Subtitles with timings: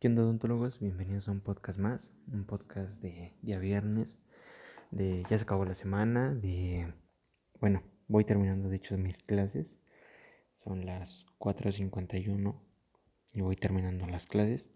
[0.00, 0.78] ¿Qué onda odontólogos?
[0.78, 4.22] Bienvenidos a un podcast más, un podcast de día viernes,
[4.92, 6.94] de ya se acabó la semana, de,
[7.60, 9.76] bueno, voy terminando de hecho mis clases,
[10.52, 12.60] son las 4.51
[13.34, 14.70] y voy terminando las clases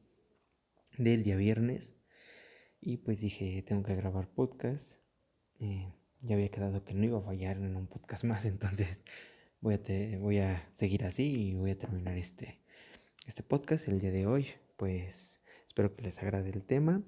[0.99, 1.95] del día viernes.
[2.81, 4.99] Y pues dije, tengo que grabar podcast,
[5.61, 9.05] eh, ya había quedado que no iba a fallar en un podcast más, entonces
[9.61, 12.62] voy a, voy a seguir así y voy a terminar este,
[13.27, 17.03] este podcast el día de hoy pues espero que les agrade el tema.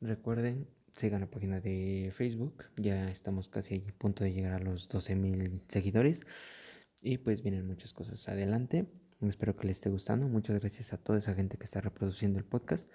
[0.00, 4.88] Recuerden, sigan la página de Facebook, ya estamos casi a punto de llegar a los
[4.88, 6.22] 12 mil seguidores
[7.00, 8.86] y pues vienen muchas cosas adelante.
[9.20, 10.26] Espero que les esté gustando.
[10.26, 12.90] Muchas gracias a toda esa gente que está reproduciendo el podcast.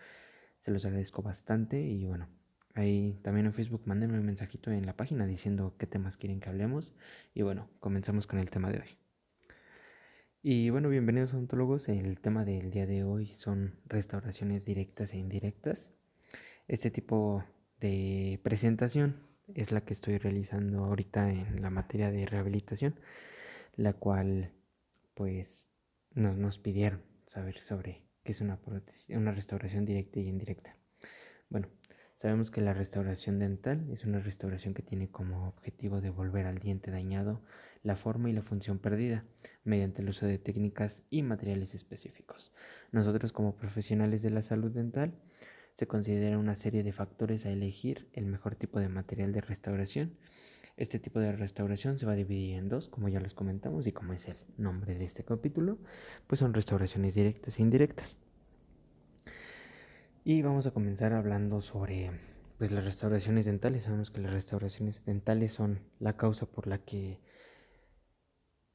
[0.60, 2.28] Se los agradezco bastante y bueno,
[2.74, 6.50] ahí también en Facebook mándenme un mensajito en la página diciendo qué temas quieren que
[6.50, 6.94] hablemos
[7.34, 9.07] y bueno, comenzamos con el tema de hoy.
[10.50, 11.90] Y bueno, bienvenidos a Ontólogos.
[11.90, 15.90] El tema del día de hoy son restauraciones directas e indirectas.
[16.70, 17.44] Este tipo
[17.82, 19.18] de presentación
[19.56, 22.98] es la que estoy realizando ahorita en la materia de rehabilitación,
[23.76, 24.54] la cual
[25.16, 25.68] pues
[26.14, 28.58] nos, nos pidieron saber sobre qué es una,
[29.10, 30.78] una restauración directa y indirecta.
[31.50, 31.68] Bueno,
[32.14, 36.90] sabemos que la restauración dental es una restauración que tiene como objetivo devolver al diente
[36.90, 37.42] dañado
[37.84, 39.26] la forma y la función perdida
[39.64, 42.54] mediante el uso de técnicas y materiales específicos.
[42.92, 45.14] Nosotros como profesionales de la salud dental
[45.74, 50.18] se considera una serie de factores a elegir el mejor tipo de material de restauración.
[50.76, 53.92] Este tipo de restauración se va a dividir en dos, como ya los comentamos y
[53.92, 55.78] como es el nombre de este capítulo,
[56.28, 58.18] pues son restauraciones directas e indirectas.
[60.24, 62.12] Y vamos a comenzar hablando sobre
[62.58, 63.84] pues las restauraciones dentales.
[63.84, 67.20] Sabemos que las restauraciones dentales son la causa por la que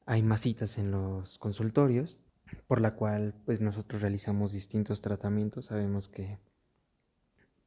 [0.05, 2.21] hay masitas en los consultorios,
[2.67, 5.65] por la cual pues nosotros realizamos distintos tratamientos.
[5.65, 6.39] Sabemos que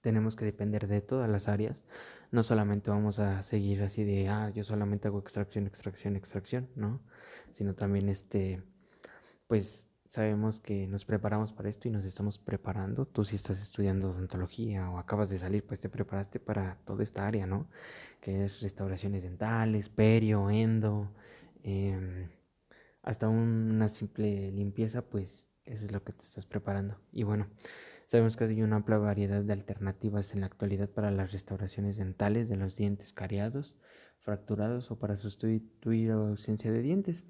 [0.00, 1.84] tenemos que depender de todas las áreas.
[2.30, 7.00] No solamente vamos a seguir así de, ah, yo solamente hago extracción, extracción, extracción, ¿no?
[7.52, 8.62] Sino también este,
[9.46, 13.06] pues sabemos que nos preparamos para esto y nos estamos preparando.
[13.06, 17.26] Tú si estás estudiando odontología o acabas de salir, pues te preparaste para toda esta
[17.26, 17.68] área, ¿no?
[18.20, 21.12] Que es restauraciones dentales, perio, endo,
[21.66, 22.28] Em,
[23.02, 26.96] hasta una simple limpieza, pues eso es lo que te estás preparando.
[27.12, 27.48] Y bueno,
[28.06, 32.48] sabemos que hay una amplia variedad de alternativas en la actualidad para las restauraciones dentales
[32.48, 33.78] de los dientes cariados,
[34.20, 37.24] fracturados o para sustituir ausencia de dientes.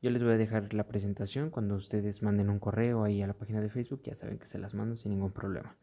[0.00, 3.34] Yo les voy a dejar la presentación cuando ustedes manden un correo ahí a la
[3.34, 5.76] página de Facebook, ya saben que se las mando sin ningún problema.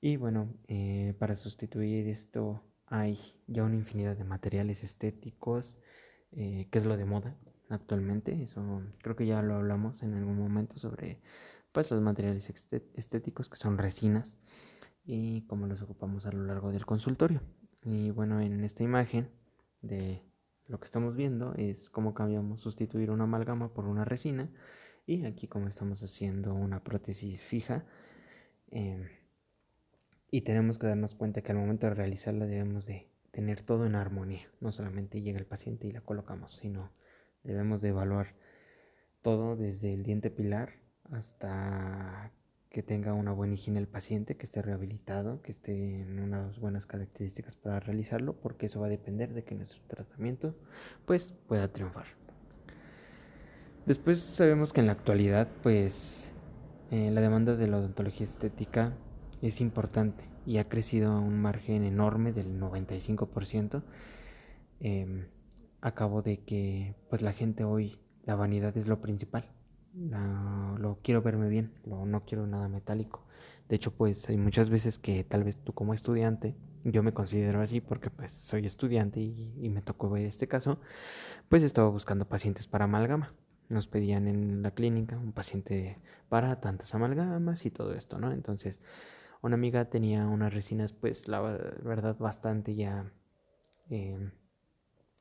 [0.00, 5.78] Y bueno, eh, para sustituir esto hay ya una infinidad de materiales estéticos,
[6.36, 7.36] eh, qué es lo de moda
[7.68, 8.42] actualmente.
[8.42, 11.20] Eso creo que ya lo hablamos en algún momento sobre
[11.72, 12.48] pues los materiales
[12.94, 14.36] estéticos que son resinas
[15.04, 17.40] y cómo los ocupamos a lo largo del consultorio.
[17.82, 19.28] Y bueno, en esta imagen
[19.82, 20.22] de
[20.66, 24.50] lo que estamos viendo es cómo cambiamos sustituir una amalgama por una resina
[25.06, 27.84] y aquí como estamos haciendo una prótesis fija
[28.70, 29.06] em,
[30.30, 33.96] y tenemos que darnos cuenta que al momento de realizarla debemos de tener todo en
[33.96, 34.48] armonía.
[34.60, 36.92] No solamente llega el paciente y la colocamos, sino
[37.42, 38.36] debemos de evaluar
[39.22, 40.74] todo desde el diente pilar
[41.10, 42.32] hasta
[42.70, 46.86] que tenga una buena higiene el paciente, que esté rehabilitado, que esté en unas buenas
[46.86, 50.56] características para realizarlo, porque eso va a depender de que nuestro tratamiento
[51.04, 52.06] pues pueda triunfar.
[53.84, 56.30] Después sabemos que en la actualidad pues
[56.90, 58.94] eh, la demanda de la odontología estética
[59.42, 63.82] es importante y ha crecido a un margen enorme del 95%.
[64.80, 65.26] Eh,
[65.84, 69.44] a cabo de que pues la gente hoy la vanidad es lo principal.
[69.94, 73.22] lo quiero verme bien, lo, no quiero nada metálico.
[73.68, 77.60] De hecho, pues hay muchas veces que tal vez tú como estudiante, yo me considero
[77.60, 80.78] así porque pues soy estudiante y, y me tocó ver este caso,
[81.50, 83.34] pues estaba buscando pacientes para amalgama.
[83.68, 85.98] Nos pedían en la clínica un paciente
[86.30, 88.32] para tantas amalgamas y todo esto, ¿no?
[88.32, 88.80] Entonces,
[89.44, 93.12] una amiga tenía unas resinas, pues la verdad, bastante ya
[93.90, 94.32] em,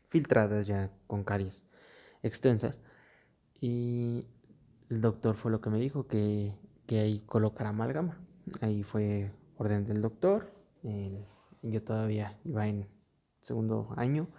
[0.07, 1.65] filtradas, ya con caries
[2.21, 2.81] extensas.
[3.59, 4.27] Y
[4.89, 6.55] el doctor fue lo que me dijo, que,
[6.87, 8.17] que ahí colocar amalgama.
[8.61, 10.53] Ahí fue orden del doctor.
[11.61, 12.87] yo todavía iba en
[13.41, 14.29] segundo año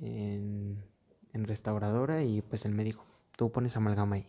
[0.00, 0.84] en,
[1.32, 3.04] en restauradora y pues él me dijo,
[3.36, 4.28] tú pones amalgama ahí.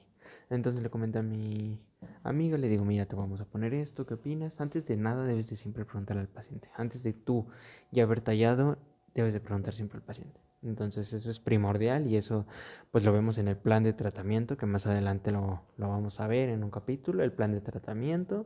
[0.49, 1.81] Entonces le comenté a mi
[2.23, 4.61] amiga, le digo, mira, te vamos a poner esto, ¿qué opinas?
[4.61, 6.69] Antes de nada debes de siempre preguntarle al paciente.
[6.75, 7.47] Antes de tú
[7.91, 8.77] ya haber tallado,
[9.13, 10.39] debes de preguntar siempre al paciente.
[10.61, 12.45] Entonces eso es primordial y eso
[12.91, 16.27] pues lo vemos en el plan de tratamiento, que más adelante lo, lo vamos a
[16.27, 18.45] ver en un capítulo, el plan de tratamiento.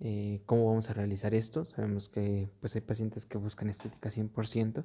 [0.00, 1.64] Eh, ¿Cómo vamos a realizar esto?
[1.64, 4.84] Sabemos que pues hay pacientes que buscan estética 100%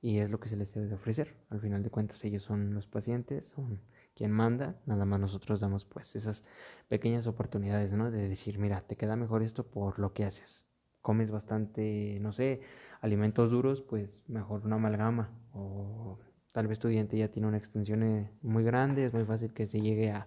[0.00, 1.34] y es lo que se les debe de ofrecer.
[1.50, 3.80] Al final de cuentas ellos son los pacientes, son
[4.16, 6.44] quien manda, nada más nosotros damos pues esas
[6.88, 8.10] pequeñas oportunidades, ¿no?
[8.10, 10.66] De decir, mira, te queda mejor esto por lo que haces.
[11.02, 12.60] Comes bastante, no sé,
[13.00, 16.18] alimentos duros, pues mejor una amalgama o
[16.52, 19.66] tal vez tu diente ya tiene una extensión eh, muy grande, es muy fácil que
[19.68, 20.26] se llegue a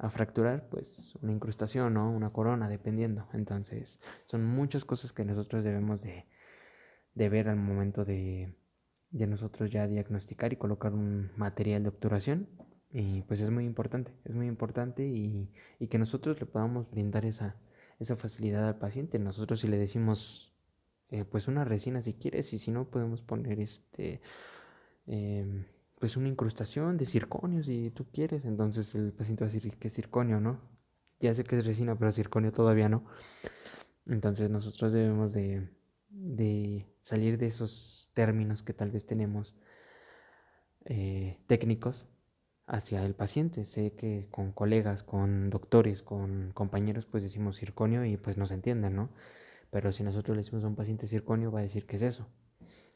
[0.00, 3.28] a fracturar, pues una incrustación o una corona, dependiendo.
[3.34, 6.26] Entonces, son muchas cosas que nosotros debemos de,
[7.14, 8.56] ver al momento de,
[9.10, 12.48] de, nosotros ya diagnosticar y colocar un material de obturación.
[12.92, 17.24] Y pues es muy importante, es muy importante y, y que nosotros le podamos brindar
[17.24, 17.56] esa,
[18.00, 19.18] esa facilidad al paciente.
[19.18, 20.52] Nosotros si le decimos,
[21.10, 24.20] eh, pues una resina si quieres y si no podemos poner este...
[25.06, 25.66] Eh,
[26.00, 28.44] pues una incrustación de circonio si tú quieres.
[28.46, 30.60] Entonces el paciente va a decir que es circonio, ¿no?
[31.20, 33.04] Ya sé que es resina, pero circonio todavía no.
[34.06, 35.68] Entonces nosotros debemos de,
[36.08, 39.54] de salir de esos términos que tal vez tenemos
[40.86, 42.06] eh, técnicos
[42.70, 43.64] hacia el paciente.
[43.64, 48.94] Sé que con colegas, con doctores, con compañeros, pues decimos circonio y pues nos entienden,
[48.94, 49.10] ¿no?
[49.70, 52.28] Pero si nosotros le decimos a un paciente circonio, va a decir que es eso.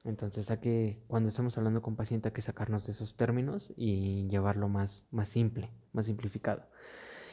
[0.05, 4.29] Entonces, hay que, cuando estamos hablando con paciente, hay que sacarnos de esos términos y
[4.29, 6.67] llevarlo más, más simple, más simplificado.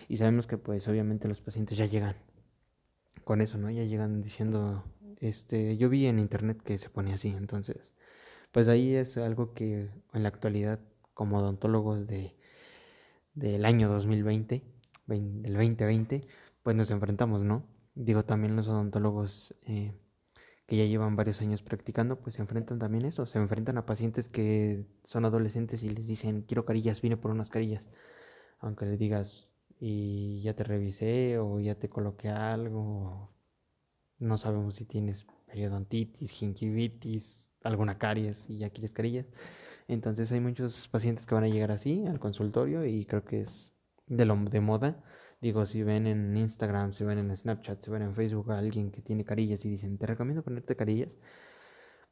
[0.08, 2.16] Y sabemos que, pues, obviamente los pacientes ya llegan
[3.24, 3.70] con eso, ¿no?
[3.70, 4.86] Ya llegan diciendo,
[5.20, 7.30] este, yo vi en internet que se pone así.
[7.30, 7.94] Entonces,
[8.52, 10.80] pues ahí es algo que en la actualidad,
[11.22, 12.36] como odontólogos de,
[13.36, 14.64] del año 2020,
[15.06, 16.22] del 2020,
[16.64, 17.64] pues nos enfrentamos, ¿no?
[17.94, 19.54] Digo, también los odontólogos...
[19.62, 19.94] Eh,
[20.66, 24.30] que ya llevan varios años practicando, pues se enfrentan también eso, se enfrentan a pacientes
[24.30, 27.90] que son adolescentes y les dicen, quiero carillas, vine por unas carillas.
[28.60, 33.34] Aunque le digas, y ya te revisé o ya te coloqué algo,
[34.18, 39.28] no sabemos si tienes periodontitis, gingivitis, alguna caries y ya quieres carillas.
[39.94, 43.74] Entonces hay muchos pacientes que van a llegar así al consultorio y creo que es
[44.08, 45.04] de lo de moda
[45.42, 48.92] Digo, si ven en Instagram, si ven en Snapchat, si ven en Facebook a alguien
[48.92, 51.18] que tiene carillas y dicen, te recomiendo ponerte carillas,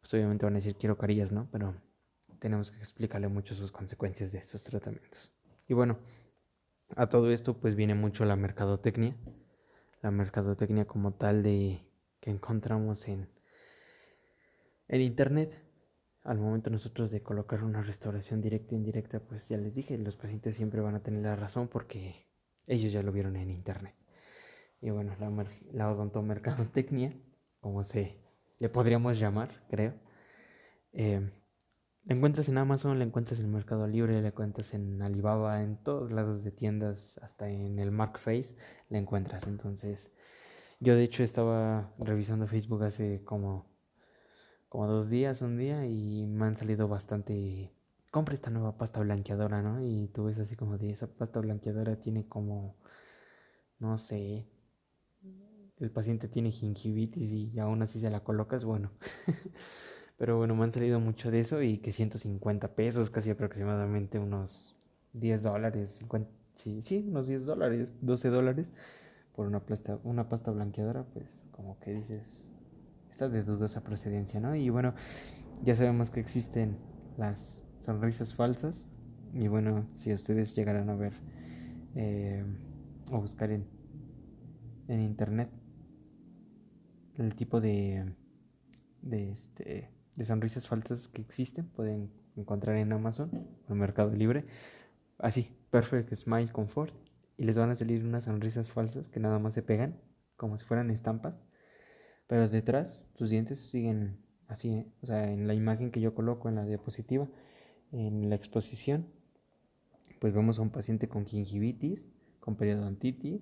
[0.02, 1.48] pues obviamente van a decir, quiero carillas, ¿no?
[1.52, 1.76] Pero
[2.40, 5.32] tenemos que explicarle mucho sus consecuencias de estos tratamientos.
[5.68, 6.00] Y bueno,
[6.96, 9.16] a todo esto pues viene mucho la mercadotecnia,
[10.02, 11.86] la mercadotecnia como tal de
[12.20, 13.30] que encontramos en,
[14.88, 15.69] en internet.
[16.24, 20.18] Al momento nosotros de colocar una restauración directa e indirecta, pues ya les dije, los
[20.18, 22.28] pacientes siempre van a tener la razón porque
[22.68, 23.96] ellos ya lo vieron en internet.
[24.82, 27.18] Y bueno, la, la odontomercadotecnia,
[27.60, 28.22] como se
[28.60, 29.94] le podríamos llamar, creo.
[30.92, 31.32] Eh,
[32.06, 36.12] la encuentras en Amazon, la encuentras en Mercado Libre, la encuentras en Alibaba, en todos
[36.12, 38.56] lados de tiendas, hasta en el Markface
[38.90, 39.48] la encuentras.
[39.48, 40.12] Entonces,
[40.80, 43.69] yo de hecho estaba revisando Facebook hace como,
[44.70, 47.72] como dos días, un día, y me han salido bastante
[48.12, 49.84] compra esta nueva pasta blanqueadora, ¿no?
[49.84, 52.76] Y tú ves así como de esa pasta blanqueadora tiene como,
[53.80, 54.48] no sé,
[55.78, 58.92] el paciente tiene gingivitis y aún así se la colocas, bueno.
[60.18, 64.76] Pero bueno, me han salido mucho de eso y que 150 pesos, casi aproximadamente unos
[65.14, 68.74] 10 dólares, 50, sí, sí, unos 10 dólares, 12 dólares
[69.34, 72.49] por una pasta, una pasta blanqueadora, pues como que dices,
[73.28, 74.56] de dudosa procedencia, ¿no?
[74.56, 74.94] Y bueno,
[75.64, 76.78] ya sabemos que existen
[77.18, 78.88] las sonrisas falsas.
[79.34, 81.14] Y bueno, si ustedes llegaran a ver
[81.96, 82.46] eh,
[83.12, 83.68] o buscar en,
[84.88, 85.50] en internet
[87.18, 88.16] el tipo de,
[89.02, 93.30] de, este, de sonrisas falsas que existen, pueden encontrar en Amazon
[93.68, 94.46] o en Mercado Libre.
[95.18, 96.94] Así, Perfect Smile Comfort.
[97.38, 100.00] Y les van a salir unas sonrisas falsas que nada más se pegan,
[100.36, 101.42] como si fueran estampas.
[102.30, 104.18] Pero detrás, tus dientes siguen
[104.48, 107.28] así, o sea, en la imagen que yo coloco en la diapositiva
[107.92, 109.08] en la exposición,
[110.20, 112.08] pues vemos a un paciente con gingivitis,
[112.40, 113.42] con periodontitis,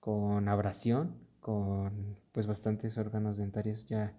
[0.00, 4.14] con abrasión, con pues bastantes órganos dentarios ya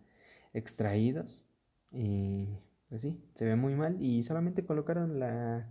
[0.53, 1.45] extraídos
[1.91, 2.47] y
[2.89, 5.69] pues sí, se ve muy mal y solamente colocaron la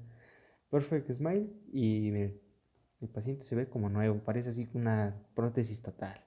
[0.71, 6.26] Perfect Smile y el paciente se ve como nuevo, parece así una prótesis total.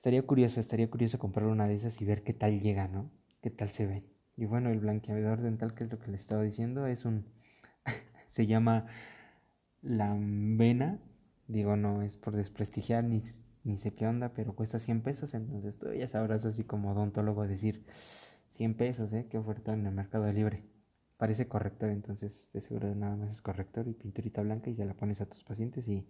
[0.00, 3.10] Estaría curioso, estaría curioso comprar una de esas y ver qué tal llega, ¿no?
[3.42, 4.02] ¿Qué tal se ve?
[4.34, 7.26] Y bueno, el blanqueador dental, que es lo que les estaba diciendo, es un.
[8.30, 8.86] se llama
[9.82, 11.02] Lambena.
[11.48, 13.20] Digo, no es por desprestigiar ni,
[13.62, 15.34] ni sé qué onda, pero cuesta 100 pesos.
[15.34, 17.84] Entonces tú ya sabrás, así como odontólogo, decir
[18.52, 19.26] 100 pesos, ¿eh?
[19.28, 20.64] Qué oferta en el mercado libre.
[21.18, 24.94] Parece corrector, entonces de seguro nada más es corrector y pinturita blanca y se la
[24.94, 26.06] pones a tus pacientes y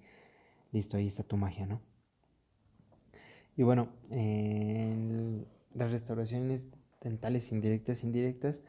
[0.71, 1.81] listo, ahí está tu magia, ¿no?
[3.61, 3.89] Y bueno,
[5.75, 6.71] las restauraciones
[7.03, 8.63] dentales indirectas e indirectas,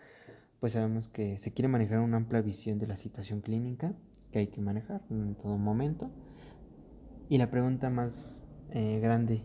[0.60, 3.94] pues sabemos que se quiere manejar una amplia visión de la situación clínica
[4.34, 6.12] que hay que manejar en todo momento.
[7.30, 9.44] Y la pregunta más eh, grande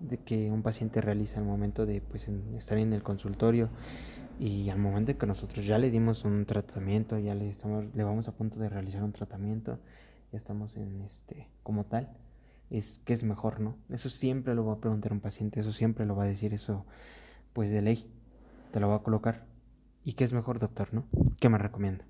[0.00, 3.68] de que un paciente realiza al momento de pues, estar en el consultorio
[4.40, 8.02] y al momento en que nosotros ya le dimos un tratamiento, ya le, estamos, le
[8.02, 9.78] vamos a punto de realizar un tratamiento,
[10.32, 12.08] ya estamos en este como tal,
[12.70, 13.76] es que es mejor, ¿no?
[13.88, 16.86] Eso siempre lo va a preguntar un paciente, eso siempre lo va a decir, eso
[17.52, 18.10] pues de ley,
[18.72, 19.46] te lo va a colocar.
[20.04, 21.06] ¿Y qué es mejor, doctor, no?
[21.40, 22.04] ¿Qué me recomienda?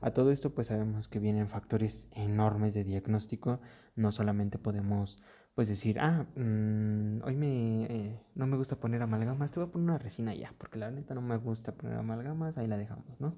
[0.00, 3.60] A todo esto pues sabemos que vienen factores enormes de diagnóstico,
[3.96, 5.18] no solamente podemos
[5.54, 9.72] pues decir, ah, mm, hoy me, eh, no me gusta poner amalgamas, te voy a
[9.72, 13.20] poner una resina ya, porque la neta no me gusta poner amalgamas, ahí la dejamos,
[13.20, 13.36] ¿no?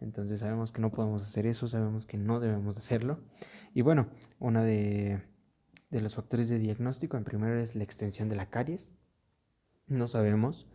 [0.00, 3.20] Entonces sabemos que no podemos hacer eso, sabemos que no debemos hacerlo.
[3.72, 4.08] Y bueno,
[4.38, 5.22] una de,
[5.90, 8.92] de los factores de diagnóstico, en primero es la extensión de la caries.
[9.86, 10.66] No sabemos.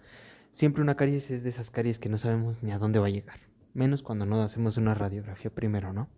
[0.52, 3.12] Siempre una caries es de esas caries que no sabemos ni a dónde va a
[3.12, 3.40] llegar.
[3.74, 6.10] Menos cuando no hacemos una radiografía primero, ¿no?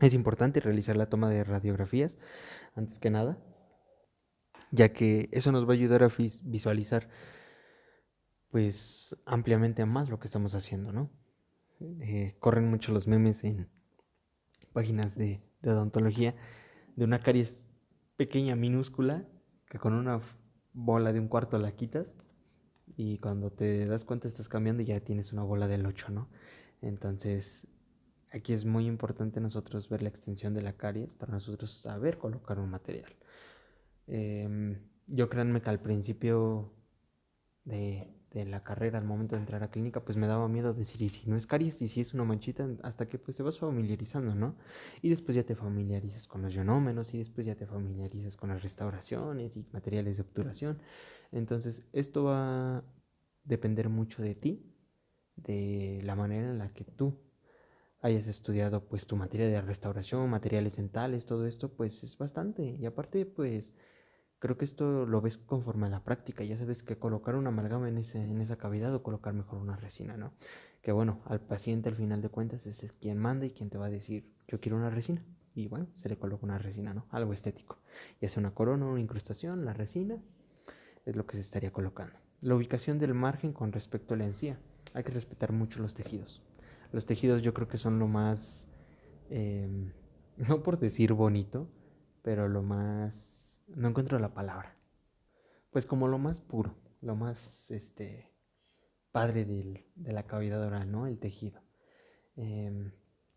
[0.00, 2.16] Es importante realizar la toma de radiografías
[2.74, 3.38] antes que nada,
[4.70, 6.08] ya que eso nos va a ayudar a
[6.42, 7.08] visualizar
[8.50, 11.10] pues ampliamente más lo que estamos haciendo, ¿no?
[11.80, 13.70] Eh, corren mucho los memes en
[14.72, 16.34] páginas de, odontología
[16.96, 17.68] de una caries
[18.20, 19.24] pequeña, minúscula,
[19.70, 20.20] que con una
[20.74, 22.14] bola de un cuarto la quitas
[22.94, 26.28] y cuando te das cuenta estás cambiando y ya tienes una bola del 8, ¿no?
[26.82, 27.66] Entonces
[28.32, 32.60] Aquí es muy importante nosotros ver la extensión de la caries para nosotros saber colocar
[32.60, 33.16] un material.
[34.06, 36.72] Em, yo créanme que al principio
[37.64, 41.08] de, la carrera, al momento de entrar a clínica, pues me daba miedo decir, y
[41.08, 44.34] si no es caries, y si es una manchita, hasta que pues te vas familiarizando,
[44.34, 44.56] ¿no?
[45.02, 48.62] Y después ya te familiarizas con los ionómenos, y después ya te familiarizas con las
[48.62, 50.78] restauraciones y materiales de obturación.
[51.32, 52.84] Entonces, esto va a
[53.44, 54.64] depender mucho de ti,
[55.36, 57.18] de la manera en la que tú
[58.02, 62.62] hayas estudiado pues tu materia de restauración, materiales dentales, todo esto, pues es bastante.
[62.62, 63.74] Y aparte, pues
[64.40, 66.42] creo que esto lo ves conforme a la práctica.
[66.42, 69.76] Ya sabes que colocar una amalgama en, ese, en esa cavidad o colocar mejor una
[69.76, 70.32] resina, ¿no?
[70.82, 73.86] Que bueno, al paciente al final de cuentas es quien manda y quien te va
[73.86, 75.22] a decir, yo quiero una resina.
[75.54, 77.06] Y bueno, se le coloca una resina, ¿no?
[77.10, 77.78] Algo estético.
[78.20, 80.18] Ya sea una corona, una incrustación, la resina,
[81.04, 82.18] es lo que se estaría colocando.
[82.40, 84.58] La ubicación del margen con respecto a la encía.
[84.94, 86.42] Hay que respetar mucho los tejidos.
[86.92, 88.68] Los tejidos yo creo que son lo más,
[89.28, 89.92] em,
[90.36, 91.68] no por decir bonito,
[92.22, 93.39] pero lo más,
[93.74, 94.76] no encuentro la palabra.
[95.70, 98.30] Pues como lo más puro, lo más, este,
[99.12, 101.06] padre de la cavidad oral, ¿no?
[101.06, 101.60] El tejido.
[102.36, 102.92] Em,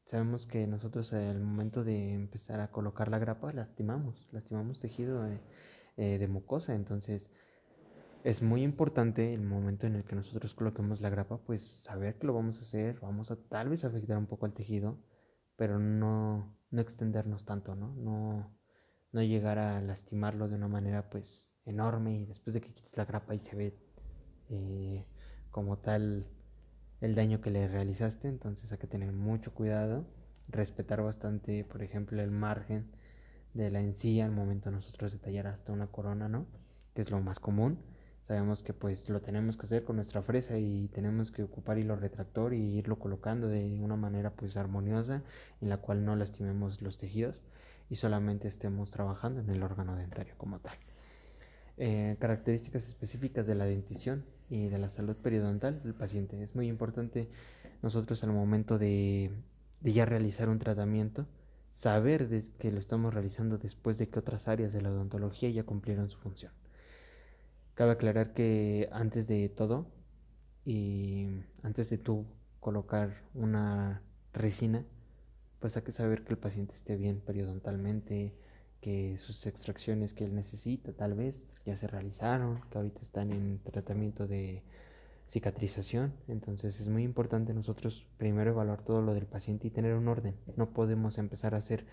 [0.06, 5.42] sabemos que nosotros al momento de empezar a colocar la grapa lastimamos, lastimamos tejido eh,
[5.98, 7.30] eh, de mucosa, entonces
[8.24, 12.28] es muy importante el momento en el que nosotros coloquemos la grapa, pues saber que
[12.28, 14.98] lo vamos a hacer, vamos a tal vez afectar un poco al tejido,
[15.58, 17.94] pero no, no extendernos tanto, ¿no?
[17.96, 18.50] ¿no?
[19.14, 23.06] No llegar a lastimarlo de una manera pues enorme y después de que quites la
[23.06, 23.78] grapa y se ve
[24.50, 25.06] eh,
[25.50, 26.28] como tal
[27.00, 30.06] el daño que le realizaste, entonces hay que tener mucho cuidado,
[30.50, 32.92] respetar bastante, por ejemplo, el margen
[33.54, 36.46] de la encía al momento de nosotros detallar hasta una corona, ¿no?
[36.94, 37.80] Que es lo más común
[38.24, 41.96] sabemos que pues lo tenemos que hacer con nuestra fresa y tenemos que ocupar hilo
[41.96, 45.24] retractor y irlo colocando de una manera pues armoniosa
[45.62, 47.42] en la cual no lastimemos los tejidos
[47.94, 50.76] y solamente estemos trabajando en el órgano dentario como tal.
[51.78, 56.42] Eh, características específicas de la dentición y de la salud periodontal del paciente.
[56.42, 57.30] Es muy importante
[57.84, 59.30] nosotros al momento de,
[59.82, 61.28] de ya realizar un tratamiento
[61.72, 66.10] saber que lo estamos realizando después de que otras áreas de la odontología ya cumplieron
[66.10, 66.52] su función.
[67.76, 69.86] Cabe aclarar que antes de todo
[70.66, 71.28] y
[71.62, 72.26] antes de tú
[72.60, 74.02] colocar una
[74.34, 74.84] resina,
[75.64, 78.34] pues hay que saber que el paciente esté bien periodontalmente,
[78.82, 83.60] que sus extracciones que él necesita tal vez ya se realizaron, que ahorita están en
[83.64, 84.62] tratamiento de
[85.30, 86.12] cicatrización.
[86.28, 90.36] Entonces es muy importante nosotros primero evaluar todo lo del paciente y tener un orden.
[90.58, 91.86] No podemos empezar a hacer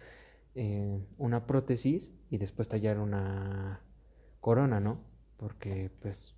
[0.57, 3.83] eh, una prótesis y después tallar una
[4.41, 4.99] corona, ¿no?
[5.41, 6.35] porque pues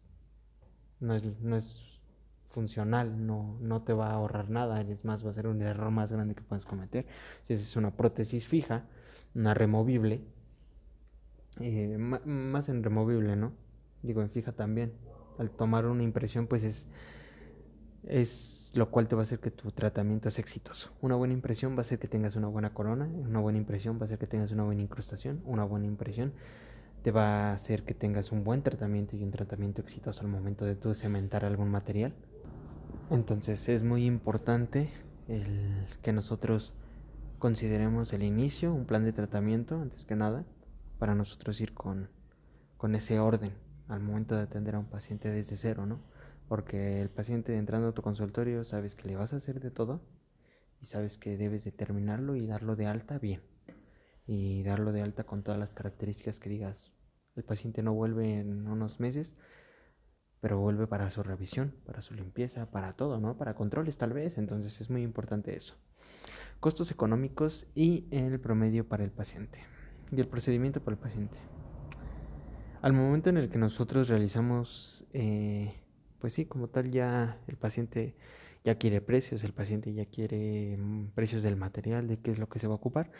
[1.00, 1.91] no es,
[2.52, 5.90] funcional, no, no te va a ahorrar nada, es más, va a ser un error
[5.90, 7.06] más grande que puedes cometer.
[7.42, 8.84] Si es una prótesis fija,
[9.34, 10.22] una removible,
[11.60, 13.52] eh, más en removible, ¿no?
[14.02, 14.92] Digo, en fija también.
[15.38, 16.86] Al tomar una impresión, pues es,
[18.04, 20.90] es lo cual te va a hacer que tu tratamiento es exitoso.
[21.00, 24.02] Una buena impresión va a hacer que tengas una buena corona, una buena impresión va
[24.02, 26.32] a hacer que tengas una buena incrustación, una buena impresión
[27.02, 30.64] te va a hacer que tengas un buen tratamiento y un tratamiento exitoso al momento
[30.64, 32.14] de tú cementar algún material.
[33.10, 34.90] Entonces es muy importante
[35.28, 36.74] el que nosotros
[37.38, 40.44] consideremos el inicio, un plan de tratamiento antes que nada,
[40.98, 42.08] para nosotros ir con,
[42.76, 43.52] con ese orden
[43.88, 46.00] al momento de atender a un paciente desde cero, ¿no?
[46.48, 50.00] Porque el paciente entrando a tu consultorio sabes que le vas a hacer de todo
[50.80, 53.42] y sabes que debes determinarlo y darlo de alta bien.
[54.26, 56.92] Y darlo de alta con todas las características que digas.
[57.34, 59.34] El paciente no vuelve en unos meses,
[60.42, 63.38] pero vuelve para su revisión, para su limpieza, para todo, ¿no?
[63.38, 64.38] Para controles tal vez.
[64.38, 65.76] Entonces es muy importante eso.
[66.58, 69.60] Costos económicos y el promedio para el paciente.
[70.10, 71.38] Y el procedimiento para el paciente.
[72.80, 75.76] Al momento en el que nosotros realizamos, eh,
[76.18, 78.16] pues sí, como tal, ya el paciente
[78.64, 82.48] ya quiere precios, el paciente ya quiere mm, precios del material, de qué es lo
[82.48, 83.12] que se va a ocupar,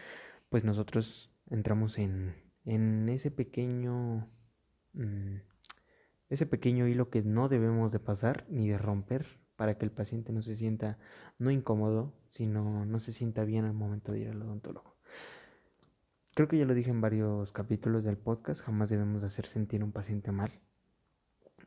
[0.49, 4.29] pues nosotros entramos en, en ese pequeño,
[4.95, 5.37] mm,
[6.33, 10.33] ese pequeño hilo que no debemos de pasar ni de romper para que el paciente
[10.33, 10.99] no se sienta
[11.39, 14.97] no incómodo, sino no se sienta bien al momento de ir al odontólogo.
[16.35, 19.85] Creo que ya lo dije en varios capítulos del podcast, jamás debemos hacer sentir a
[19.85, 20.51] un paciente mal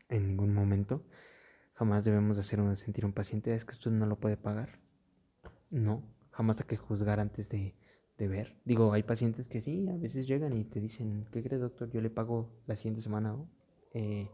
[0.09, 1.05] en ningún momento.
[1.73, 4.79] Jamás debemos hacer sentir a un paciente, es que usted no lo puede pagar.
[5.69, 7.75] No, jamás hay que juzgar antes de,
[8.17, 8.59] ver.
[8.65, 11.91] Digo, hay pacientes que sí, a veces llegan y te dicen, ¿qué cree doctor?
[11.91, 13.35] Yo le pago la siguiente semana
[13.95, 14.29] eh,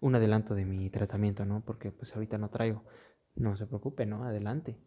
[0.00, 1.64] un adelanto de mi tratamiento, ¿no?
[1.64, 2.84] Porque pues ahorita no traigo.
[3.34, 4.24] No se preocupe, ¿no?
[4.24, 4.78] Adelante.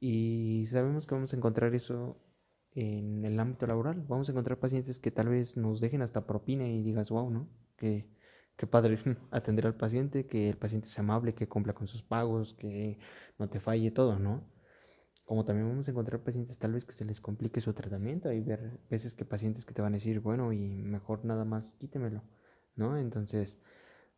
[0.00, 2.20] Y sabemos que vamos a encontrar eso
[2.72, 4.04] en el ámbito laboral.
[4.08, 7.48] Vamos a encontrar pacientes que tal vez nos dejen hasta propina y digas, wow, ¿no?
[7.76, 8.08] Que,
[8.56, 8.98] qué padre
[9.32, 12.98] atender al paciente, que el paciente sea amable, que cumpla con sus pagos, que
[13.38, 14.48] no te falle todo, ¿no?
[15.24, 18.28] Como también vamos a encontrar pacientes tal vez que se les complique su tratamiento.
[18.28, 18.44] Hay
[18.90, 22.22] veces que pacientes que te van a decir, bueno, y mejor nada más quítemelo,
[22.76, 22.96] ¿no?
[22.96, 23.58] Entonces,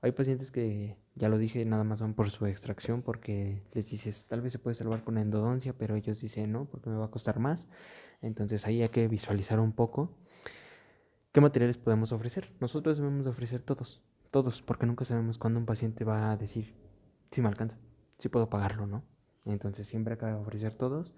[0.01, 4.27] hay pacientes que, ya lo dije, nada más van por su extracción porque les dices,
[4.27, 7.11] tal vez se puede salvar con endodoncia, pero ellos dicen, no, porque me va a
[7.11, 7.67] costar más.
[8.23, 10.17] Entonces ahí hay que visualizar un poco
[11.33, 12.53] qué materiales podemos ofrecer.
[12.61, 16.75] Nosotros debemos ofrecer todos, todos, porque nunca sabemos cuándo un paciente va a decir
[17.31, 17.79] si me alcanza,
[18.19, 19.05] si puedo pagarlo, ¿no?
[19.45, 21.15] Entonces siempre hay que ofrecer todos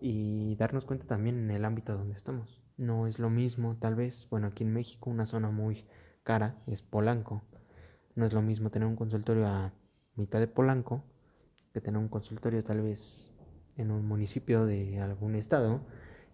[0.00, 2.62] y darnos cuenta también en el ámbito donde estamos.
[2.76, 5.84] No es lo mismo, tal vez, bueno, aquí en México una zona muy
[6.22, 7.42] cara es Polanco.
[8.14, 9.72] No es lo mismo tener un consultorio a
[10.16, 11.04] mitad de Polanco
[11.72, 13.32] que tener un consultorio tal vez
[13.76, 15.80] en un municipio de algún estado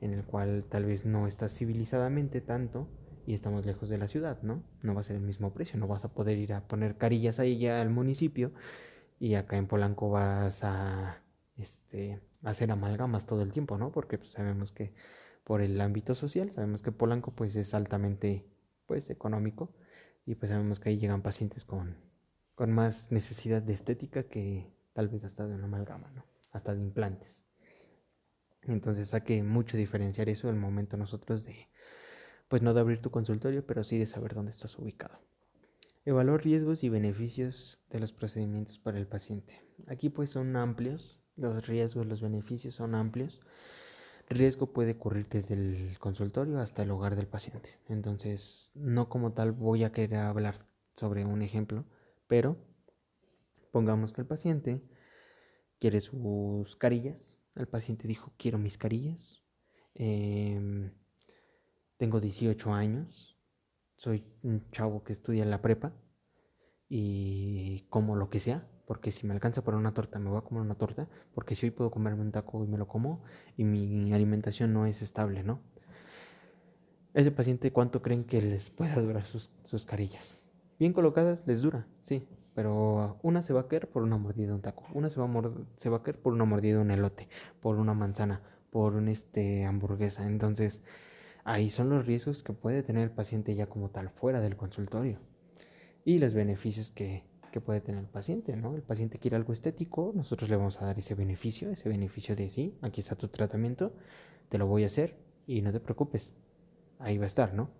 [0.00, 2.88] en el cual tal vez no está civilizadamente tanto
[3.26, 4.62] y estamos lejos de la ciudad, ¿no?
[4.82, 7.38] No va a ser el mismo precio, no vas a poder ir a poner carillas
[7.38, 8.52] ahí ya al municipio
[9.18, 11.22] y acá en Polanco vas a
[11.56, 13.90] este, hacer amalgamas todo el tiempo, ¿no?
[13.90, 14.92] Porque pues, sabemos que
[15.44, 18.46] por el ámbito social, sabemos que Polanco pues es altamente
[18.86, 19.74] pues económico
[20.24, 21.96] y pues sabemos que ahí llegan pacientes con,
[22.54, 26.24] con más necesidad de estética que tal vez hasta de una amalgama, ¿no?
[26.52, 27.44] Hasta de implantes.
[28.62, 31.68] Entonces saque mucho diferenciar eso el momento nosotros de,
[32.48, 35.18] pues no de abrir tu consultorio, pero sí de saber dónde estás ubicado.
[36.04, 39.62] Evaluar riesgos y beneficios de los procedimientos para el paciente.
[39.88, 43.40] Aquí pues son amplios, los riesgos, los beneficios son amplios.
[44.28, 47.78] Riesgo puede ocurrir desde el consultorio hasta el hogar del paciente.
[47.88, 51.84] Entonces, no como tal voy a querer hablar sobre un ejemplo,
[52.26, 52.56] pero
[53.72, 54.82] pongamos que el paciente
[55.78, 59.42] quiere sus carillas el paciente dijo, quiero mis carillas.
[59.94, 60.92] Em,
[61.96, 63.36] tengo 18 años.
[63.96, 65.94] Soy un chavo que estudia en la prepa.
[66.88, 68.68] Y como lo que sea.
[68.86, 71.08] Porque si me alcanza por una torta, me voy a comer una torta.
[71.34, 73.22] Porque si hoy puedo comerme un taco y me lo como.
[73.56, 75.60] Y mi alimentación no es estable, ¿no?
[77.16, 80.42] Ese paciente, ¿cuánto creen que les pueda durar sus, sus carillas?
[80.78, 82.28] Bien colocadas, les dura, sí.
[82.54, 85.26] Pero una se va a caer por una mordida de un taco, una se va
[85.26, 88.96] a, se va a caer por una mordida de un elote, por una manzana, por
[88.96, 90.26] una este, hamburguesa.
[90.26, 90.82] Entonces,
[91.44, 95.18] ahí son los riesgos que puede tener el paciente ya como tal fuera del consultorio.
[96.04, 97.24] Y los beneficios que,
[97.56, 98.76] que puede tener el paciente, ¿no?
[98.76, 102.50] El paciente quiere algo estético, nosotros le vamos a dar ese beneficio, ese beneficio de
[102.50, 103.94] sí, aquí está tu tratamiento,
[104.50, 105.16] te lo voy a hacer
[105.46, 106.34] y no te preocupes,
[106.98, 107.70] ahí va a estar, ¿no?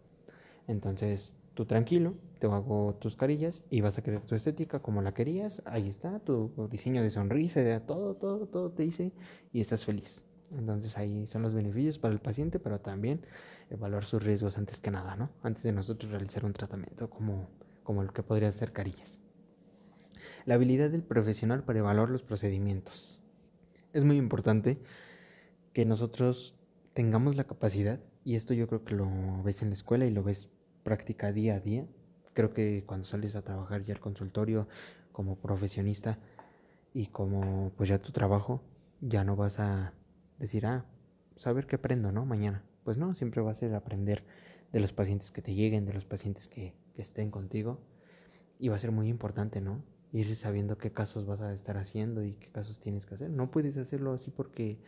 [0.67, 5.13] Entonces, tú tranquilo, te hago tus carillas y vas a querer tu estética como la
[5.13, 9.13] querías, ahí está, tu diseño de sonrisa, todo, todo, todo te dice
[9.53, 10.25] y estás feliz.
[10.57, 13.21] Entonces ahí son los beneficios para el paciente, pero también
[13.69, 15.29] evaluar sus riesgos antes que nada, ¿no?
[15.43, 17.51] Antes de nosotros realizar un tratamiento como,
[17.83, 19.19] como el que podría ser carillas.
[20.47, 23.21] La habilidad del profesional para evaluar los procedimientos.
[23.93, 24.79] Es muy importante
[25.73, 26.55] que nosotros
[26.95, 29.09] tengamos la capacidad, y esto yo creo que lo
[29.43, 30.49] ves en la escuela y lo ves
[30.85, 31.89] práctica día a día.
[32.33, 34.69] Creo que cuando sales a trabajar ya al consultorio
[35.11, 36.21] como profesionista
[36.95, 38.63] y como pues ya tu trabajo,
[39.01, 39.95] ya no vas a
[40.39, 40.87] decir, ah,
[41.35, 42.25] saber qué aprendo, ¿no?
[42.25, 42.63] Mañana.
[42.85, 44.23] Pues no, siempre va a ser aprender
[44.73, 47.81] de los pacientes que te lleguen, de los pacientes que, que estén contigo.
[48.61, 49.83] Y va a ser muy importante, ¿no?
[50.13, 53.31] Ir sabiendo qué casos vas a estar haciendo y qué casos tienes que hacer.
[53.31, 54.79] No puedes hacerlo así porque...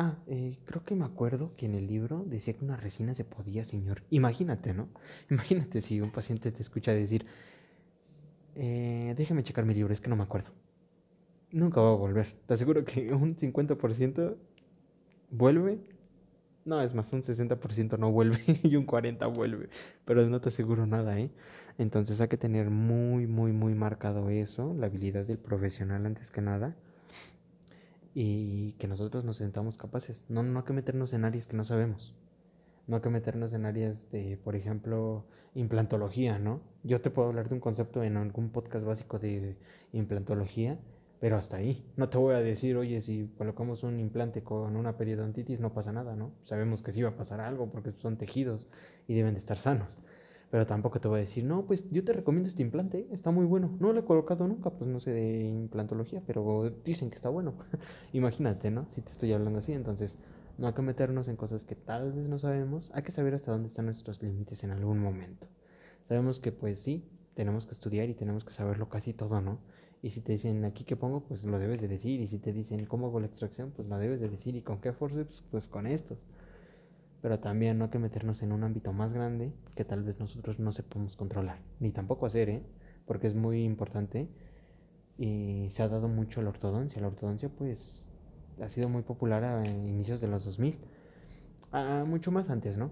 [0.00, 3.24] Ah, eh, creo que me acuerdo que en el libro decía que una resina se
[3.24, 4.02] podía, señor.
[4.10, 4.88] Imagínate, ¿no?
[5.30, 7.26] Imagínate si un paciente te escucha decir,
[8.54, 10.50] eh, déjeme checar mi libro, es que no me acuerdo.
[11.50, 12.34] Nunca va a volver.
[12.46, 14.36] Te aseguro que un 50%
[15.30, 15.78] vuelve.
[16.68, 19.70] No, es más, un 60% no vuelve y un 40% vuelve.
[20.04, 21.30] Pero no te aseguro nada, ¿eh?
[21.78, 26.42] Entonces hay que tener muy, muy, muy marcado eso, la habilidad del profesional antes que
[26.42, 26.76] nada.
[28.14, 30.26] Y que nosotros nos sentamos capaces.
[30.28, 32.14] No, no hay que meternos en áreas que no sabemos.
[32.86, 36.60] No hay que meternos en áreas de, por ejemplo, implantología, ¿no?
[36.82, 39.56] Yo te puedo hablar de un concepto en algún podcast básico de
[39.92, 40.78] implantología
[41.20, 41.84] pero hasta ahí.
[41.96, 45.92] No te voy a decir, oye, si colocamos un implante con una periodontitis no pasa
[45.92, 46.32] nada, ¿no?
[46.42, 48.66] Sabemos que sí va a pasar algo porque son tejidos
[49.06, 49.98] y deben de estar sanos.
[50.50, 53.44] Pero tampoco te voy a decir, no, pues yo te recomiendo este implante, está muy
[53.44, 53.76] bueno.
[53.80, 57.54] No lo he colocado nunca, pues no sé de implantología, pero dicen que está bueno.
[58.12, 58.86] Imagínate, ¿no?
[58.90, 60.16] Si te estoy hablando así, entonces
[60.56, 63.52] no hay que meternos en cosas que tal vez no sabemos, hay que saber hasta
[63.52, 65.46] dónde están nuestros límites en algún momento.
[66.08, 67.04] Sabemos que pues sí,
[67.34, 69.60] tenemos que estudiar y tenemos que saberlo casi todo, ¿no?
[70.02, 72.20] Y si te dicen aquí que pongo, pues lo debes de decir.
[72.20, 74.54] Y si te dicen cómo hago la extracción, pues lo debes de decir.
[74.54, 75.42] ¿Y con qué forceps?
[75.50, 76.26] Pues con estos.
[77.20, 80.60] Pero también no hay que meternos en un ámbito más grande que tal vez nosotros
[80.60, 81.58] no sepamos controlar.
[81.80, 82.62] Ni tampoco hacer, ¿eh?
[83.06, 84.28] Porque es muy importante.
[85.18, 87.00] Y se ha dado mucho la ortodoncia.
[87.00, 88.06] La ortodoncia, pues,
[88.60, 90.78] ha sido muy popular a inicios de los 2000.
[91.72, 92.90] Ah, mucho más antes, ¿no?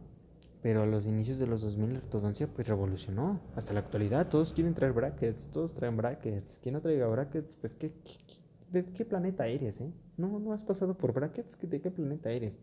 [0.67, 3.41] Pero a los inicios de los 2000 la ortodoncia pues revolucionó.
[3.55, 6.59] Hasta la actualidad todos quieren traer brackets, todos traen brackets.
[6.61, 7.93] Quien no traiga brackets, pues ¿qué,
[8.73, 9.81] de qué planeta eres?
[9.81, 9.93] Eh?
[10.17, 12.59] No, no has pasado por brackets, ¿de qué planeta eres?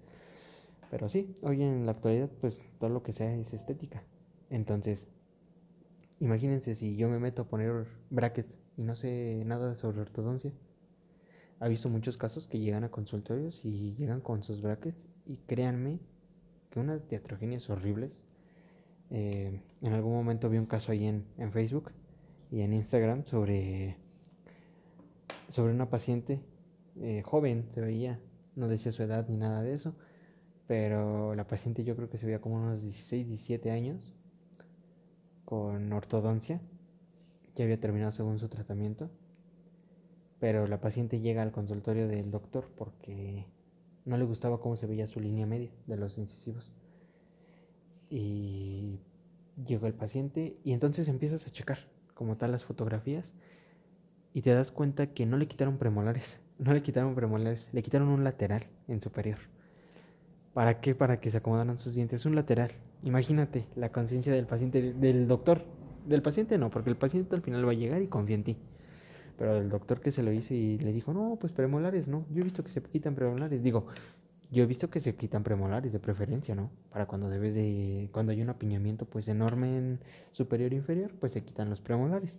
[0.92, 4.04] Pero sí, hoy en la actualidad pues todo lo que sea es estética.
[4.50, 5.08] Entonces,
[6.20, 10.52] imagínense si yo me meto a poner brackets y no sé nada sobre ortodoncia.
[11.62, 16.02] Ha visto muchos casos que llegan a consultorios y llegan con sus brackets y créanme
[16.74, 18.26] que unas diatrogenias horribles.
[19.12, 21.92] Eh, en algún momento vi un caso ahí en, en, Facebook
[22.50, 23.98] y en Instagram sobre,
[25.50, 26.42] sobre una paciente
[27.00, 28.20] eh, joven, se veía,
[28.56, 29.96] no decía su edad ni nada de eso,
[30.66, 34.16] pero la paciente yo creo que se veía como unos 16, 17 años,
[35.46, 36.60] con ortodoncia,
[37.56, 39.12] ya había terminado según su tratamiento,
[40.40, 43.46] pero la paciente llega al consultorio del doctor porque
[44.06, 46.74] no le gustaba cómo se veía su línea media de los incisivos.
[48.10, 49.00] Y
[49.66, 51.78] llegó el paciente y entonces empiezas a checar
[52.14, 53.34] como tal las fotografías
[54.34, 58.10] y te das cuenta que no le quitaron premolares, no le quitaron premolares, le quitaron
[58.10, 59.40] un lateral en superior.
[60.54, 60.94] ¿Para qué?
[60.94, 62.28] Para que se acomodaran sus dientes.
[62.28, 62.70] Un lateral.
[63.02, 65.66] Imagínate la conciencia del paciente, del doctor.
[66.06, 68.58] Del paciente no, porque el paciente al final va a llegar y confía en ti.
[69.38, 72.26] Pero el doctor que se lo hizo y le dijo, no, pues premolares, ¿no?
[72.32, 73.64] Yo he visto que se quitan premolares.
[73.64, 73.88] Digo,
[74.52, 76.70] yo he visto que se quitan premolares de preferencia, ¿no?
[76.92, 80.00] Para cuando debes de, cuando hay un apiñamiento pues enorme en
[80.32, 82.38] superior e inferior, pues se quitan los premolares.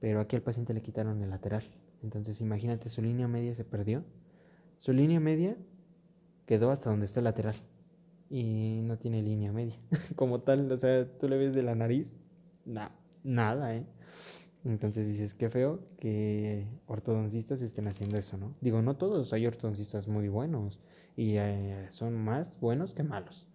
[0.00, 1.62] Pero aquí al paciente le quitaron el lateral.
[2.02, 4.02] Entonces imagínate, su línea media se perdió.
[4.78, 5.56] Su línea media
[6.46, 7.54] quedó hasta donde está el lateral.
[8.28, 9.76] Y no tiene línea media.
[10.16, 12.16] Como tal, o sea, tú le ves de la nariz.
[13.22, 13.86] Nada, ¿eh?
[14.66, 18.56] Entonces dices, qué feo que ortodoncistas estén haciendo eso, ¿no?
[18.60, 20.80] Digo, no todos, hay ortodoncistas muy buenos
[21.14, 23.46] y eh, son más buenos que malos.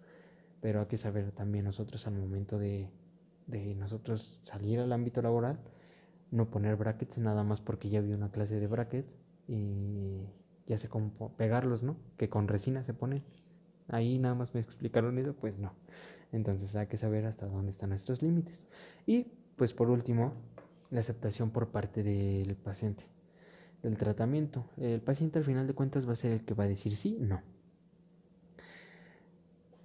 [0.61, 2.89] Pero hay que saber también nosotros al momento de,
[3.47, 5.59] de nosotros salir al ámbito laboral,
[6.31, 9.13] no poner brackets nada más porque ya vi una clase de brackets
[9.49, 10.21] y
[10.65, 11.97] ya sé cómo pegarlos, ¿no?
[12.17, 13.23] Que con resina se ponen.
[13.89, 15.73] Ahí nada más me explicaron eso, pues no.
[16.31, 18.65] Entonces hay que saber hasta dónde están nuestros límites.
[19.05, 20.33] Y pues por último,
[20.91, 23.05] la aceptación por parte del paciente
[23.81, 24.65] del tratamiento.
[24.77, 27.17] El paciente al final de cuentas va a ser el que va a decir sí,
[27.19, 27.41] no.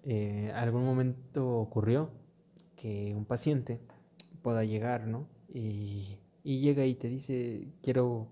[0.05, 2.11] Eh, algún momento ocurrió
[2.77, 3.81] que un paciente
[4.43, 5.27] pueda llegar, ¿no?
[5.53, 8.29] Y, y llega y te dice, quiero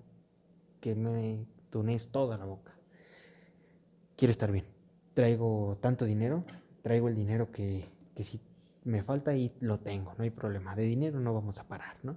[0.81, 2.73] que me tunes toda la boca.
[4.17, 4.67] Quiero estar bien.
[5.15, 6.45] Traigo tanto dinero,
[6.83, 8.41] traigo el dinero que, que si
[8.85, 10.77] me falta y lo tengo, no hay problema.
[10.77, 12.17] De dinero no vamos a parar, ¿no?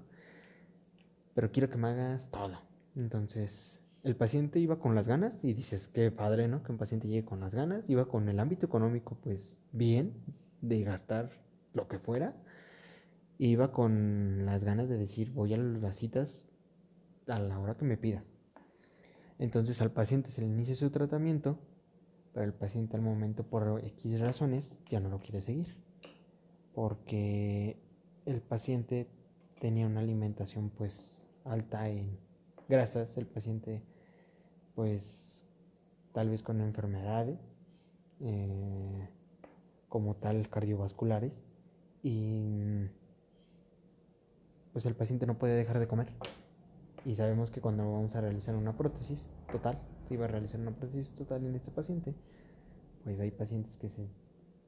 [1.38, 2.58] Pero quiero que me hagas todo.
[2.95, 6.63] Entonces, el paciente iba con las ganas y dices, qué padre, ¿no?
[6.63, 10.15] Que un paciente llegue con las ganas, iba con el ámbito económico, pues bien,
[10.62, 11.30] de gastar
[11.76, 12.34] lo que fuera,
[13.38, 16.47] iba con las ganas de decir, voy a las citas
[17.28, 18.26] a la hora que me pidas.
[19.38, 21.60] Entonces al paciente se le inicia su tratamiento,
[22.34, 25.76] pero el paciente al momento por X razones ya no lo quiere seguir.
[26.73, 27.78] Porque
[28.26, 29.08] el paciente
[29.60, 31.16] tenía una alimentación pues
[31.50, 32.18] alta en
[32.68, 33.82] grasas, el paciente
[34.76, 35.44] pues
[36.14, 37.40] tal vez con enfermedades
[38.20, 39.10] eh,
[39.90, 41.42] como tal cardiovasculares
[42.04, 42.88] y
[44.74, 46.12] pues el paciente no puede dejar de comer.
[47.06, 50.72] Y sabemos que cuando vamos a realizar una prótesis total, si va a realizar una
[50.72, 52.14] prótesis total en este paciente,
[53.04, 54.08] pues hay pacientes que se,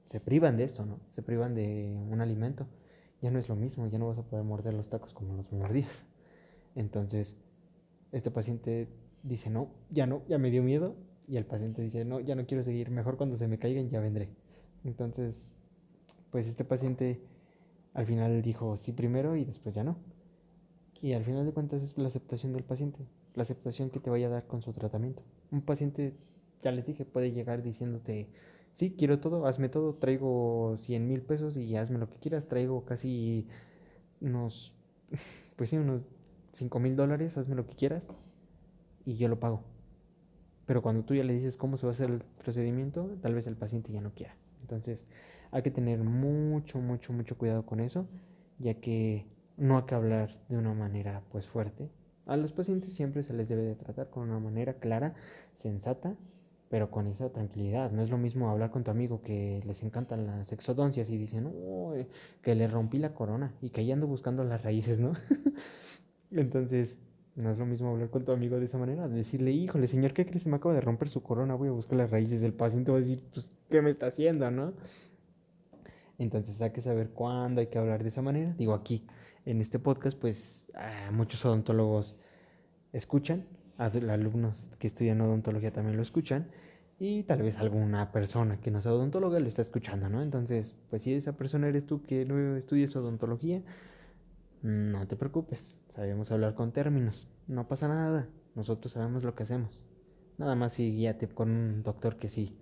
[0.05, 0.99] se privan de eso, ¿no?
[1.13, 2.65] Se privan de un alimento.
[3.21, 5.51] Ya no es lo mismo, ya no vas a poder morder los tacos como los
[5.51, 6.05] mordías.
[6.75, 7.35] Entonces,
[8.11, 8.87] este paciente
[9.23, 10.95] dice, no, ya no, ya me dio miedo.
[11.27, 13.99] Y el paciente dice, no, ya no quiero seguir, mejor cuando se me caigan ya
[13.99, 14.29] vendré.
[14.83, 15.51] Entonces,
[16.31, 17.21] pues este paciente
[17.93, 19.97] al final dijo sí primero y después ya no.
[21.01, 23.05] Y al final de cuentas es la aceptación del paciente,
[23.35, 25.21] la aceptación que te vaya a dar con su tratamiento.
[25.51, 26.13] Un paciente,
[26.61, 28.27] ya les dije, puede llegar diciéndote,
[28.73, 32.85] sí, quiero todo, hazme todo, traigo 100 mil pesos y hazme lo que quieras, traigo
[32.85, 33.47] casi
[34.19, 34.73] unos,
[35.55, 36.05] pues sí, unos
[36.51, 38.09] 5 mil dólares, hazme lo que quieras
[39.05, 39.61] y yo lo pago.
[40.65, 43.47] Pero cuando tú ya le dices cómo se va a hacer el procedimiento, tal vez
[43.47, 44.35] el paciente ya no quiera.
[44.61, 45.05] Entonces
[45.51, 48.07] hay que tener mucho, mucho, mucho cuidado con eso,
[48.59, 49.25] ya que
[49.57, 51.89] no hay que hablar de una manera pues fuerte.
[52.25, 55.15] A los pacientes siempre se les debe de tratar con una manera clara,
[55.53, 56.15] sensata,
[56.69, 57.91] pero con esa tranquilidad.
[57.91, 61.51] No es lo mismo hablar con tu amigo que les encantan las exodoncias y dicen,
[62.43, 65.13] que le rompí la corona y que ahí ando buscando las raíces, ¿no?
[66.31, 66.97] Entonces,
[67.35, 70.25] no es lo mismo hablar con tu amigo de esa manera, decirle, híjole, señor, ¿qué
[70.25, 70.43] crees?
[70.43, 72.97] Se me acaba de romper su corona, voy a buscar las raíces del paciente, va
[72.97, 74.73] a decir, pues, ¿qué me está haciendo, no?
[76.17, 78.53] Entonces hay que saber cuándo hay que hablar de esa manera.
[78.57, 79.05] Digo, aquí,
[79.45, 80.69] en este podcast, pues
[81.13, 82.17] muchos odontólogos
[82.91, 83.45] escuchan,
[83.77, 86.49] alumnos que estudian odontología también lo escuchan,
[86.99, 90.21] y tal vez alguna persona que no sea odontóloga lo está escuchando, ¿no?
[90.21, 93.63] Entonces, pues si esa persona eres tú que no estudias odontología,
[94.61, 99.85] no te preocupes, sabemos hablar con términos, no pasa nada, nosotros sabemos lo que hacemos.
[100.37, 102.57] Nada más si guíate con un doctor que sí,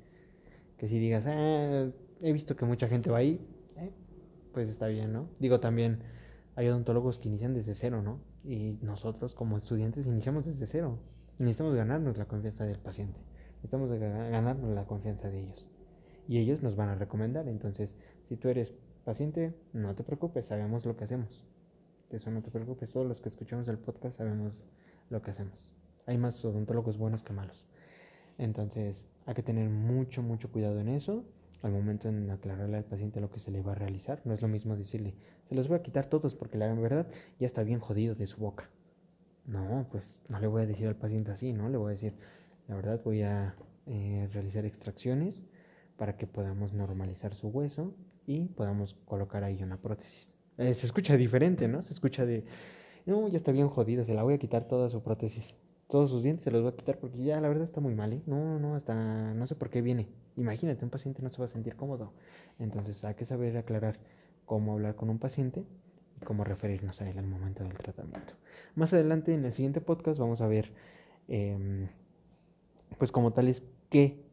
[0.78, 1.90] que sí digas, ah,
[2.22, 3.40] he visto que mucha gente va ahí,
[3.78, 3.92] eh,
[4.54, 5.30] pues está bien, ¿no?
[5.40, 6.00] Digo, también
[6.56, 8.20] hay odontólogos que inician desde cero, ¿no?
[8.44, 10.98] Y nosotros como estudiantes iniciamos desde cero.
[11.38, 13.20] Necesitamos ganarnos la confianza del paciente.
[13.58, 15.70] Necesitamos ganarnos la confianza de ellos.
[16.28, 17.48] Y ellos nos van a recomendar.
[17.48, 17.96] Entonces,
[18.28, 18.74] si tú eres
[19.06, 21.46] paciente, no te preocupes, sabemos lo que hacemos.
[22.10, 22.91] De eso no te preocupes.
[22.91, 24.63] Todos los que escuchamos el podcast sabemos
[25.10, 25.72] lo que hacemos.
[26.06, 27.65] Hay más odontólogos buenos que malos.
[28.38, 31.26] Entonces, hay que tener mucho, mucho cuidado en eso
[31.62, 34.22] al momento en aclararle al paciente lo que se le va a realizar.
[34.26, 35.15] No es lo mismo decirle,
[35.48, 37.08] se los voy a quitar todos porque la verdad
[37.39, 38.70] ya está bien jodido de su boca.
[39.46, 41.70] No, pues no le voy a decir al paciente así, ¿no?
[41.70, 42.13] Le voy a decir,
[42.67, 45.43] la verdad voy a eh, realizar extracciones
[45.96, 47.93] para que podamos normalizar su hueso
[48.26, 50.30] y podamos colocar ahí una prótesis.
[50.58, 51.82] Eh, se escucha diferente, ¿no?
[51.82, 52.43] Se escucha de,
[53.06, 55.56] no, ya está bien jodido, se la voy a quitar toda su prótesis
[55.88, 58.13] todos sus dientes se los voy a quitar porque ya la verdad está muy mal,
[58.13, 58.22] ¿eh?
[58.26, 60.08] No, no, hasta no sé por qué viene.
[60.36, 62.12] Imagínate, un paciente no se va a sentir cómodo.
[62.60, 63.98] Entonces hay que saber aclarar
[64.46, 65.63] cómo hablar con un paciente
[66.22, 68.34] y cómo referirnos a él al momento del tratamiento.
[68.76, 70.72] Más adelante en el siguiente podcast vamos a ver,
[71.30, 71.88] em,
[72.98, 74.26] pues como tales, qué,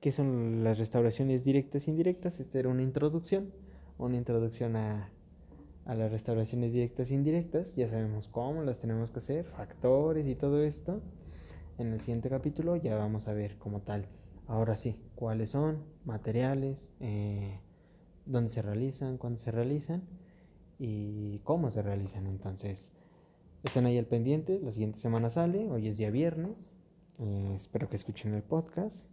[0.00, 2.40] qué son las restauraciones directas e indirectas.
[2.40, 3.52] Esta era una introducción,
[3.98, 5.10] una introducción a
[5.84, 7.74] a las restauraciones directas e indirectas.
[7.74, 11.00] Ya sabemos cómo las tenemos que hacer, factores y todo esto.
[11.78, 14.06] En el siguiente capítulo ya vamos a ver como tal.
[14.46, 17.60] Ahora sí, cuáles son, materiales, eh,
[18.26, 20.02] dónde se realizan, cuándo se realizan
[20.78, 22.26] y cómo se realizan.
[22.26, 22.90] Entonces,
[23.62, 24.60] estén ahí al pendiente.
[24.62, 25.70] La siguiente semana sale.
[25.70, 26.72] Hoy es día viernes.
[27.18, 29.08] Eh, espero que escuchen el podcast.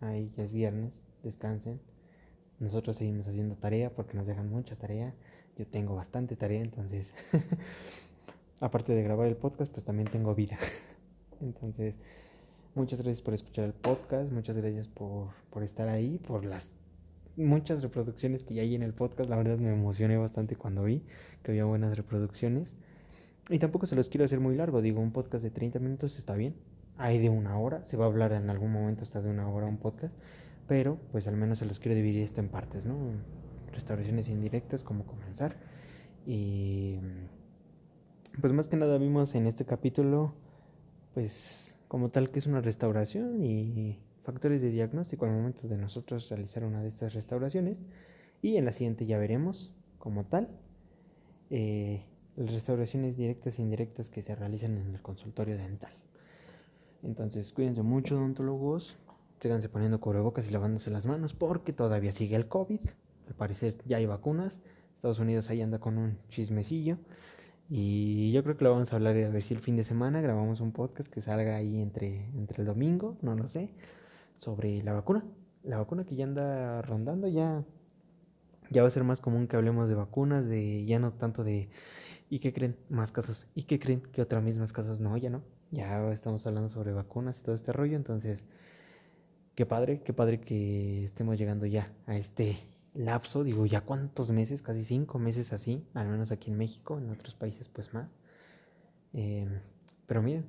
[0.00, 1.02] Ahí ya es viernes.
[1.22, 1.80] Descansen.
[2.58, 5.14] Nosotros seguimos haciendo tarea porque nos dejan mucha tarea
[5.60, 7.12] yo tengo bastante tarea, entonces,
[8.62, 10.58] aparte de grabar el podcast, pues también tengo vida.
[11.42, 11.98] entonces,
[12.74, 16.78] muchas gracias por escuchar el podcast, muchas gracias por, por estar ahí, por las
[17.36, 19.28] muchas reproducciones que ya hay en el podcast.
[19.28, 21.02] La verdad me emocioné bastante cuando vi
[21.42, 22.78] que había buenas reproducciones.
[23.50, 26.36] Y tampoco se los quiero hacer muy largo, digo, un podcast de 30 minutos está
[26.36, 26.54] bien.
[26.96, 29.66] Hay de una hora, se va a hablar en algún momento hasta de una hora
[29.66, 30.14] un podcast,
[30.66, 32.94] pero pues al menos se los quiero dividir esto en partes, ¿no?
[33.72, 35.56] Restauraciones indirectas, cómo comenzar.
[36.26, 36.98] Y
[38.40, 40.34] pues más que nada vimos en este capítulo,
[41.14, 46.28] pues como tal que es una restauración y factores de diagnóstico al momento de nosotros
[46.30, 47.80] realizar una de estas restauraciones.
[48.42, 50.48] Y en la siguiente ya veremos como tal
[51.50, 52.04] eh,
[52.36, 55.92] las restauraciones directas e indirectas que se realizan en el consultorio dental.
[57.02, 58.96] Entonces, cuídense mucho, odontólogos.
[59.40, 62.80] Síganse poniendo cubrebocas y lavándose las manos porque todavía sigue el COVID.
[63.30, 64.60] Al parecer ya hay vacunas.
[64.94, 66.98] Estados Unidos ahí anda con un chismecillo.
[67.68, 70.20] Y yo creo que lo vamos a hablar a ver si el fin de semana
[70.20, 73.72] grabamos un podcast que salga ahí entre, entre el domingo, no lo sé,
[74.36, 75.24] sobre la vacuna.
[75.62, 77.62] La vacuna que ya anda rondando, ya,
[78.70, 81.68] ya va a ser más común que hablemos de vacunas, de ya no tanto de
[82.28, 82.76] ¿y qué creen?
[82.88, 83.46] Más casos.
[83.54, 84.02] ¿Y qué creen?
[84.12, 85.42] Que otras mismas casos no, ya no.
[85.70, 88.42] Ya estamos hablando sobre vacunas y todo este rollo, entonces
[89.54, 92.56] qué padre, qué padre que estemos llegando ya a este
[93.00, 97.10] lapso, digo, ya cuántos meses, casi cinco meses así, al menos aquí en México, en
[97.10, 98.16] otros países pues más.
[99.12, 99.60] Em,
[100.06, 100.44] pero miren,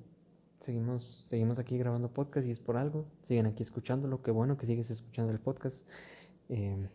[0.60, 4.66] seguimos, seguimos aquí grabando podcast y es por algo, siguen aquí escuchándolo, qué bueno que
[4.66, 5.88] sigues escuchando el podcast.
[6.50, 6.88] Eh,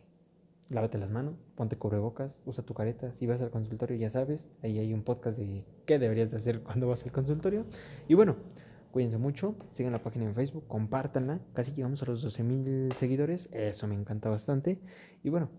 [0.69, 3.13] lávate las manos, ponte cubrebocas, usa tu careta.
[3.13, 6.61] Si vas al consultorio, ya sabes, ahí hay un podcast de qué deberías de hacer
[6.65, 7.65] cuando vas al consultorio.
[8.09, 8.37] Y bueno,
[8.97, 11.39] cuídense mucho, sigan la página en Facebook, compártanla.
[11.53, 14.79] Casi llegamos a los 12 mil seguidores, eso me encanta bastante.
[15.23, 15.51] Y bueno,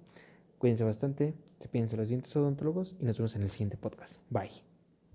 [0.58, 4.22] cuídense bastante, se piensen los dientes odontólogos y nos vemos en el siguiente podcast.
[4.32, 4.67] Bye.